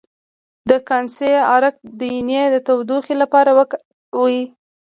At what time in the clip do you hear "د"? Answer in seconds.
0.69-0.71, 1.99-2.01, 2.51-2.55